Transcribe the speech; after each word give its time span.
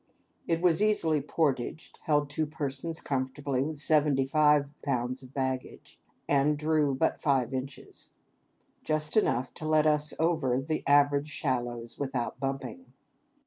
It 0.47 0.61
was 0.63 0.81
easily 0.81 1.21
portaged, 1.21 1.99
held 2.05 2.27
two 2.27 2.47
persons 2.47 3.01
comfortably 3.01 3.61
with 3.61 3.77
seventy 3.77 4.25
five 4.25 4.67
pounds 4.81 5.21
of 5.21 5.31
baggage, 5.31 5.99
and 6.27 6.57
drew 6.57 6.95
but 6.95 7.21
five 7.21 7.53
inches, 7.53 8.09
just 8.83 9.15
enough 9.15 9.53
to 9.53 9.67
let 9.67 9.85
us 9.85 10.15
over 10.17 10.59
the 10.59 10.81
average 10.87 11.27
shallows 11.29 11.99
without 11.99 12.39
bumping. 12.39 12.87